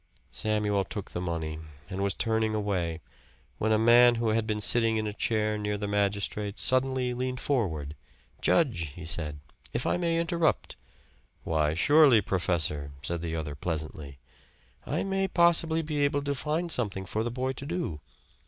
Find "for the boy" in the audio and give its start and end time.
17.05-17.51